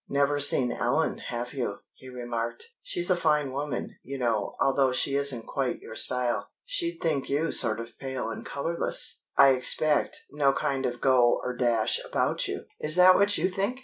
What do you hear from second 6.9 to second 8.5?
think you sort of pale and